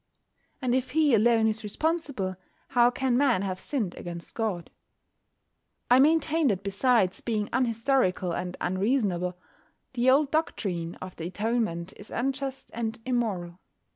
[0.63, 2.35] And if He alone is responsible,
[2.69, 4.71] how can Man have sinned against God?
[5.91, 9.37] I maintain that besides being unhistorical and unreasonable,
[9.93, 13.59] the old doctrine of the Atonement is unjust and immoral.